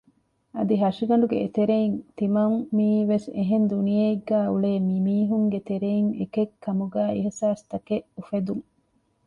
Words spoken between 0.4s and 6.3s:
އަދި ހަށިގަނޑުގެ އެތެރެއިން ތިމަން މިއީވެސް އެހެން ދުނިޔެއެއްގައި އުޅޭ މި މީހުންގެތެރެއިން